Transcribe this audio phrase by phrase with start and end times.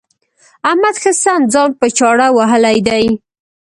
[0.69, 3.05] احمد ښه سم ځان په چاړه وهلی دی.